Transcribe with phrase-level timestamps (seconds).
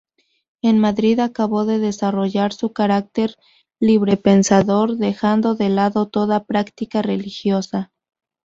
[0.63, 3.35] En Madrid acabó de desarrollar su carácter
[3.79, 7.91] librepensador, dejando de lado toda práctica religiosa.